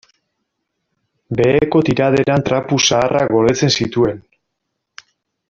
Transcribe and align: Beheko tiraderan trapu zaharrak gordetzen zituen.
Beheko 1.39 1.81
tiraderan 1.89 2.47
trapu 2.49 2.81
zaharrak 2.87 3.31
gordetzen 3.37 3.75
zituen. 3.83 4.19